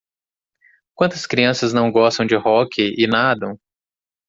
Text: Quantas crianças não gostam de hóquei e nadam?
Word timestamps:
Quantas 0.95 1.27
crianças 1.27 1.73
não 1.73 1.91
gostam 1.91 2.25
de 2.25 2.35
hóquei 2.35 2.95
e 2.97 3.05
nadam? 3.05 3.55